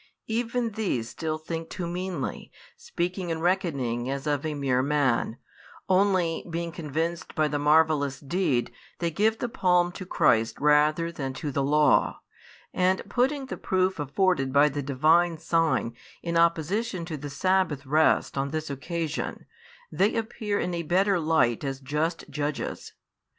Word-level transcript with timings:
Even 0.25 0.71
these 0.71 1.09
still 1.09 1.37
think 1.37 1.69
too 1.69 1.85
meanly, 1.85 2.51
speaking 2.75 3.29
and 3.31 3.39
reckoning 3.39 4.09
as 4.09 4.25
of 4.25 4.43
a 4.47 4.55
mere 4.55 4.81
man; 4.81 5.37
only, 5.87 6.43
being 6.49 6.71
convinced 6.71 7.35
by 7.35 7.47
the 7.47 7.59
marvellous 7.59 8.19
deed, 8.19 8.71
they 8.97 9.11
give 9.11 9.37
the 9.37 9.47
palm 9.47 9.91
to 9.91 10.03
Christ 10.03 10.59
rather 10.59 11.11
than 11.11 11.33
to 11.33 11.51
the 11.51 11.61
law; 11.61 12.19
and, 12.73 13.07
putting 13.11 13.45
the 13.45 13.57
proof 13.57 13.99
afforded 13.99 14.51
by 14.51 14.69
the 14.69 14.81
Divine 14.81 15.37
sign 15.37 15.95
in 16.23 16.35
opposition 16.35 17.05
to 17.05 17.15
the 17.15 17.29
sabbath 17.29 17.85
rest 17.85 18.39
on 18.39 18.49
this 18.49 18.71
occasion, 18.71 19.45
they 19.91 20.15
appear 20.15 20.59
in 20.59 20.73
a 20.73 20.81
better 20.81 21.19
light 21.19 21.63
as 21.63 21.79
just 21.79 22.27
judges. 22.27 22.93